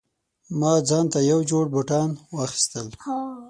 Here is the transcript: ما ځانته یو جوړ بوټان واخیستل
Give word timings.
ما 0.59 0.73
ځانته 0.89 1.19
یو 1.31 1.39
جوړ 1.49 1.65
بوټان 1.73 2.09
واخیستل 2.35 2.87